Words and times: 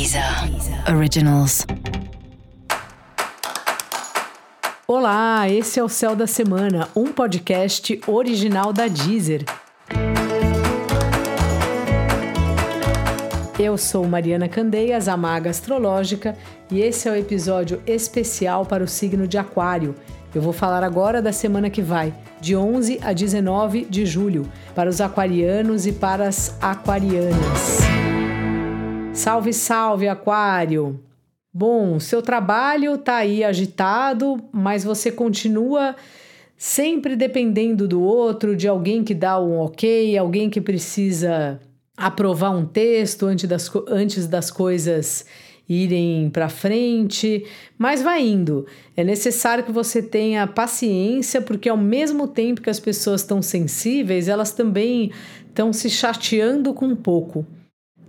Deezer 0.00 0.24
Originals. 0.96 1.66
Olá, 4.88 5.46
esse 5.46 5.78
é 5.78 5.84
o 5.84 5.90
Céu 5.90 6.16
da 6.16 6.26
Semana, 6.26 6.88
um 6.96 7.12
podcast 7.12 8.00
original 8.06 8.72
da 8.72 8.88
Deezer. 8.88 9.44
Eu 13.58 13.76
sou 13.76 14.06
Mariana 14.06 14.48
Candeias, 14.48 15.06
a 15.06 15.18
maga 15.18 15.50
astrológica, 15.50 16.34
e 16.70 16.80
esse 16.80 17.06
é 17.06 17.12
o 17.12 17.16
episódio 17.16 17.82
especial 17.86 18.64
para 18.64 18.82
o 18.82 18.88
signo 18.88 19.28
de 19.28 19.36
Aquário. 19.36 19.94
Eu 20.34 20.40
vou 20.40 20.54
falar 20.54 20.82
agora 20.82 21.20
da 21.20 21.30
semana 21.30 21.68
que 21.68 21.82
vai, 21.82 22.14
de 22.40 22.56
11 22.56 23.00
a 23.02 23.12
19 23.12 23.84
de 23.84 24.06
julho, 24.06 24.50
para 24.74 24.88
os 24.88 24.98
aquarianos 24.98 25.84
e 25.84 25.92
para 25.92 26.26
as 26.26 26.56
aquarianas. 26.58 27.99
Salve, 29.12 29.52
salve, 29.52 30.08
Aquário! 30.08 31.00
Bom, 31.52 31.98
seu 31.98 32.22
trabalho 32.22 32.96
tá 32.96 33.16
aí 33.16 33.42
agitado, 33.42 34.36
mas 34.52 34.84
você 34.84 35.10
continua 35.10 35.96
sempre 36.56 37.16
dependendo 37.16 37.88
do 37.88 38.00
outro, 38.00 38.54
de 38.54 38.68
alguém 38.68 39.02
que 39.02 39.12
dá 39.12 39.40
um 39.40 39.58
ok, 39.58 40.16
alguém 40.16 40.48
que 40.48 40.60
precisa 40.60 41.60
aprovar 41.96 42.50
um 42.50 42.64
texto 42.64 43.26
antes 43.26 43.48
das, 43.48 43.70
antes 43.88 44.26
das 44.28 44.50
coisas 44.50 45.26
irem 45.68 46.30
para 46.30 46.48
frente, 46.48 47.44
mas 47.76 48.02
vai 48.02 48.26
indo. 48.26 48.64
É 48.96 49.02
necessário 49.02 49.64
que 49.64 49.72
você 49.72 50.00
tenha 50.00 50.46
paciência, 50.46 51.40
porque 51.40 51.68
ao 51.68 51.76
mesmo 51.76 52.28
tempo 52.28 52.60
que 52.60 52.70
as 52.70 52.80
pessoas 52.80 53.22
estão 53.22 53.42
sensíveis, 53.42 54.28
elas 54.28 54.52
também 54.52 55.10
estão 55.48 55.72
se 55.72 55.90
chateando 55.90 56.72
com 56.72 56.86
um 56.86 56.96
pouco. 56.96 57.44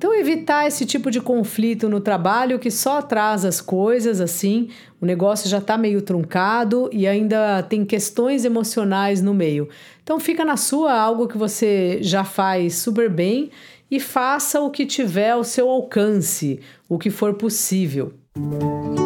Então, 0.02 0.16
evitar 0.16 0.66
esse 0.66 0.84
tipo 0.84 1.12
de 1.12 1.22
conflito 1.22 1.88
no 1.88 2.00
trabalho 2.00 2.58
que 2.58 2.72
só 2.72 2.98
atrasa 2.98 3.48
as 3.48 3.62
coisas, 3.62 4.20
assim, 4.20 4.70
o 5.00 5.06
negócio 5.06 5.48
já 5.48 5.60
está 5.60 5.78
meio 5.78 6.02
truncado 6.02 6.90
e 6.92 7.06
ainda 7.06 7.62
tem 7.62 7.86
questões 7.86 8.44
emocionais 8.44 9.22
no 9.22 9.32
meio. 9.32 9.70
Então, 10.02 10.20
fica 10.20 10.44
na 10.44 10.58
sua 10.58 10.92
algo 10.92 11.28
que 11.28 11.38
você 11.38 12.00
já 12.02 12.24
faz 12.24 12.78
super 12.78 13.12
bem 13.12 13.52
e 13.92 14.00
faça 14.00 14.60
o 14.60 14.72
que 14.72 14.88
tiver 14.88 15.30
ao 15.30 15.44
seu 15.44 15.70
alcance, 15.70 16.60
o 16.90 16.98
que 16.98 17.12
for 17.12 17.36
possível. 17.36 18.12
O 18.36 19.01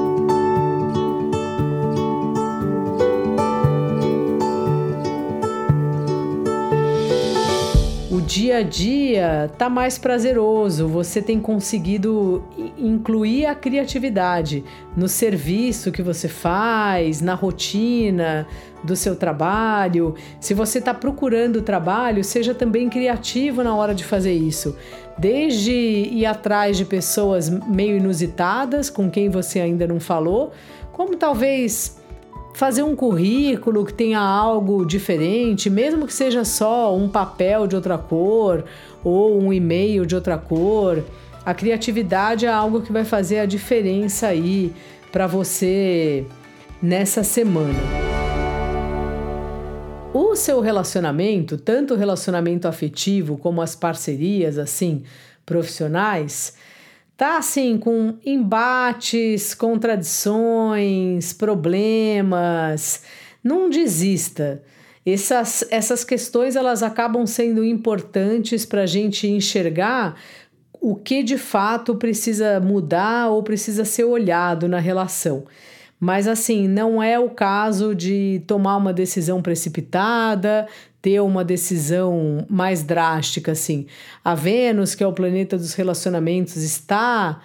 dia 8.26 8.58
a 8.58 8.62
dia 8.64 9.52
tá 9.58 9.70
mais 9.70 10.00
prazeroso, 10.00 10.88
você 10.88 11.22
tem 11.22 11.40
conseguido 11.40 12.44
incluir 12.78 13.46
a 13.46 13.54
criatividade 13.54 14.64
no 14.98 15.08
serviço 15.08 15.92
que 15.92 16.02
você 16.02 16.28
faz, 16.28 17.22
na 17.22 17.36
rotina, 17.36 18.48
do 18.84 18.96
seu 18.96 19.16
trabalho. 19.16 20.16
Se 20.40 20.54
você 20.54 20.80
está 20.80 20.94
procurando 20.94 21.62
trabalho, 21.62 22.24
seja 22.24 22.56
também 22.56 22.90
criativo 22.90 23.64
na 23.64 23.76
hora 23.76 23.94
de 23.94 24.04
fazer 24.04 24.34
isso. 24.34 24.76
Desde 25.18 25.72
ir 25.72 26.26
atrás 26.26 26.78
de 26.78 26.86
pessoas 26.86 27.48
meio 27.48 27.98
inusitadas 27.98 28.90
com 28.90 29.10
quem 29.10 29.30
você 29.30 29.60
ainda 29.60 29.86
não 29.86 30.00
falou, 30.00 30.52
como 30.92 31.16
talvez 31.16 32.04
fazer 32.56 32.84
um 32.84 32.96
currículo 32.96 33.86
que 33.86 33.94
tenha 33.94 34.20
algo 34.20 34.86
diferente, 34.86 35.70
mesmo 35.70 36.08
que 36.08 36.14
seja 36.14 36.46
só 36.46 36.96
um 36.96 37.10
papel 37.10 37.68
de 37.68 37.76
outra 37.76 37.98
cor 37.98 38.64
ou 39.04 39.38
um 39.38 39.52
e-mail 39.52 40.06
de 40.06 40.16
outra 40.16 40.38
cor. 40.38 41.04
A 41.46 41.54
criatividade 41.54 42.46
é 42.46 42.50
algo 42.50 42.82
que 42.82 42.94
vai 42.94 43.04
fazer 43.04 43.40
a 43.40 43.46
diferença 43.46 44.28
aí 44.28 44.74
para 45.12 45.28
você 45.28 46.26
nessa 46.82 47.24
semana 47.24 48.06
o 50.14 50.34
seu 50.34 50.62
relacionamento, 50.62 51.58
tanto 51.58 51.94
o 51.94 51.98
relacionamento 51.98 52.70
afetivo 52.70 53.38
como 53.38 53.62
as 53.62 53.76
parcerias 53.76 54.58
assim 54.58 55.04
profissionais, 55.46 56.54
tá 57.18 57.38
assim 57.38 57.78
com 57.78 58.16
embates, 58.26 59.54
contradições, 59.54 61.34
problemas. 61.34 63.04
Não 63.44 63.70
desista. 63.70 64.62
Essas, 65.06 65.64
essas 65.70 66.04
questões 66.04 66.56
elas 66.56 66.82
acabam 66.82 67.26
sendo 67.28 67.64
importantes 67.64 68.66
para 68.66 68.82
a 68.82 68.88
gente 68.88 69.28
enxergar 69.28 70.20
o 70.82 70.96
que 70.96 71.24
de 71.24 71.38
fato 71.38 71.96
precisa 71.96 72.60
mudar 72.60 73.30
ou 73.30 73.44
precisa 73.44 73.86
ser 73.86 74.04
olhado 74.04 74.68
na 74.68 74.80
relação. 74.80 75.46
Mas 76.00 76.28
assim, 76.28 76.68
não 76.68 77.02
é 77.02 77.18
o 77.18 77.30
caso 77.30 77.96
de 77.96 78.42
tomar 78.46 78.78
uma 78.78 78.94
decisão 78.94 79.42
precipitada, 79.42 80.68
ter 81.02 81.20
uma 81.22 81.44
decisão 81.44 82.46
mais 82.50 82.84
drástica 82.84 83.54
assim. 83.54 83.86
A 84.24 84.36
Vênus, 84.36 84.94
que 84.94 85.04
é 85.04 85.08
o 85.08 85.14
planeta 85.14 85.58
dos 85.58 85.74
relacionamentos, 85.74 86.58
está 86.58 87.42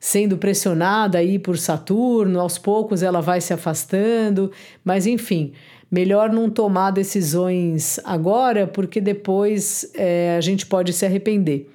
sendo 0.00 0.36
pressionada 0.36 1.18
aí 1.18 1.38
por 1.38 1.56
Saturno, 1.56 2.40
aos 2.40 2.58
poucos 2.58 3.02
ela 3.02 3.20
vai 3.20 3.40
se 3.40 3.52
afastando, 3.52 4.50
mas 4.84 5.06
enfim, 5.06 5.52
melhor 5.88 6.32
não 6.32 6.50
tomar 6.50 6.90
decisões 6.90 8.00
agora, 8.04 8.66
porque 8.66 9.00
depois 9.00 9.88
é, 9.94 10.34
a 10.36 10.40
gente 10.40 10.66
pode 10.66 10.92
se 10.92 11.06
arrepender. 11.06 11.70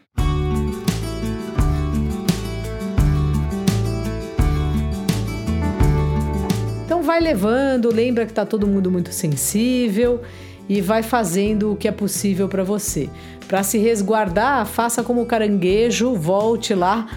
Vai 7.18 7.22
levando, 7.22 7.92
lembra 7.92 8.26
que 8.26 8.32
está 8.32 8.46
todo 8.46 8.68
mundo 8.68 8.92
muito 8.92 9.12
sensível 9.12 10.22
e 10.70 10.82
vai 10.82 11.02
fazendo 11.02 11.72
o 11.72 11.76
que 11.76 11.88
é 11.88 11.92
possível 11.92 12.48
para 12.48 12.64
você. 12.64 13.10
Para 13.48 13.64
se 13.64 13.80
resguardar, 13.80 14.68
faça 14.68 15.02
como 15.02 15.22
o 15.22 15.26
caranguejo, 15.26 16.14
volte 16.14 16.76
lá, 16.76 17.08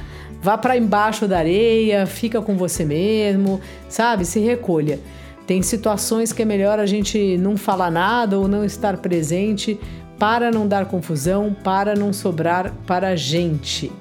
vá 0.40 0.56
para 0.56 0.76
embaixo 0.78 1.28
da 1.28 1.36
areia, 1.36 2.06
fica 2.06 2.40
com 2.40 2.56
você 2.56 2.82
mesmo, 2.82 3.60
sabe? 3.90 4.24
Se 4.24 4.40
recolha. 4.40 4.98
Tem 5.46 5.60
situações 5.60 6.32
que 6.32 6.40
é 6.40 6.46
melhor 6.46 6.78
a 6.78 6.86
gente 6.86 7.36
não 7.36 7.58
falar 7.58 7.90
nada 7.90 8.38
ou 8.38 8.48
não 8.48 8.64
estar 8.64 8.96
presente 8.98 9.78
para 10.18 10.50
não 10.50 10.66
dar 10.66 10.86
confusão, 10.86 11.54
para 11.62 11.94
não 11.94 12.10
sobrar 12.10 12.72
para 12.86 13.08
a 13.08 13.16
gente. 13.16 13.92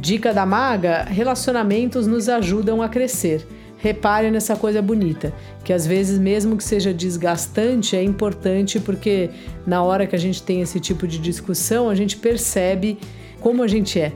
Dica 0.00 0.34
da 0.34 0.44
maga: 0.44 1.04
relacionamentos 1.04 2.08
nos 2.08 2.28
ajudam 2.28 2.82
a 2.82 2.88
crescer. 2.88 3.46
Repare 3.84 4.30
nessa 4.30 4.56
coisa 4.56 4.80
bonita, 4.80 5.30
que 5.62 5.70
às 5.70 5.86
vezes, 5.86 6.18
mesmo 6.18 6.56
que 6.56 6.64
seja 6.64 6.90
desgastante, 6.90 7.94
é 7.94 8.02
importante 8.02 8.80
porque 8.80 9.28
na 9.66 9.82
hora 9.82 10.06
que 10.06 10.16
a 10.16 10.18
gente 10.18 10.42
tem 10.42 10.62
esse 10.62 10.80
tipo 10.80 11.06
de 11.06 11.18
discussão, 11.18 11.90
a 11.90 11.94
gente 11.94 12.16
percebe 12.16 12.96
como 13.42 13.62
a 13.62 13.68
gente 13.68 14.00
é 14.00 14.10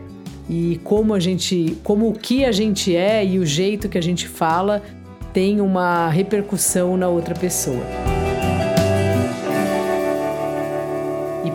e 0.48 0.80
como 0.82 1.12
a 1.12 1.20
gente, 1.20 1.76
como 1.84 2.08
o 2.08 2.14
que 2.14 2.46
a 2.46 2.50
gente 2.50 2.96
é 2.96 3.22
e 3.22 3.38
o 3.38 3.44
jeito 3.44 3.90
que 3.90 3.98
a 3.98 4.02
gente 4.02 4.26
fala 4.26 4.82
tem 5.34 5.60
uma 5.60 6.08
repercussão 6.08 6.96
na 6.96 7.08
outra 7.08 7.34
pessoa. 7.34 8.07